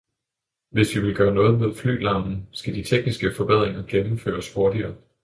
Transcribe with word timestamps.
Hvis 0.71 0.95
vi 0.95 1.01
vil 1.01 1.15
gøre 1.15 1.35
noget 1.35 1.59
mod 1.59 1.75
flylarmen, 1.75 2.47
skal 2.51 2.75
de 2.75 2.83
tekniske 2.83 3.33
forbedringer 3.37 3.83
gennemføres 3.83 4.53
hurtigere. 4.53 4.95